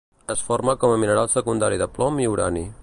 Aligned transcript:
Es 0.35 0.39
forma 0.47 0.73
com 0.83 0.93
a 0.93 0.97
mineral 1.03 1.31
secundari 1.35 1.81
de 1.85 1.91
plom 1.99 2.21
i 2.25 2.31
urani. 2.37 2.69